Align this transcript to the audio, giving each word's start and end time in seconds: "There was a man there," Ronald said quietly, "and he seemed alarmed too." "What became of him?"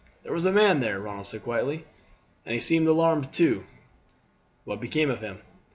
"There 0.23 0.33
was 0.33 0.47
a 0.47 0.51
man 0.51 0.79
there," 0.79 0.99
Ronald 0.99 1.27
said 1.27 1.43
quietly, 1.43 1.85
"and 2.43 2.55
he 2.55 2.59
seemed 2.59 2.87
alarmed 2.87 3.31
too." 3.31 3.65
"What 4.65 4.81
became 4.81 5.11
of 5.11 5.21
him?" 5.21 5.43